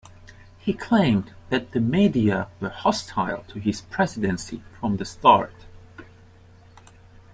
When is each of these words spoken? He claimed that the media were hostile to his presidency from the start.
He 0.57 0.73
claimed 0.73 1.31
that 1.49 1.73
the 1.73 1.79
media 1.79 2.47
were 2.59 2.69
hostile 2.69 3.43
to 3.43 3.59
his 3.59 3.81
presidency 3.81 4.63
from 4.79 4.97
the 4.97 5.05
start. 5.05 5.53